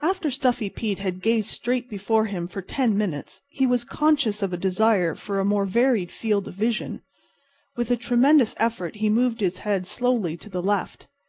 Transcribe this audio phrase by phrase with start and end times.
[0.00, 4.52] After Stuffy Pete had gazed straight before him for ten minutes he was conscious of
[4.52, 7.02] a desire for a more varied field of vision.
[7.74, 11.08] With a tremendous effort he moved his head slowly to the left.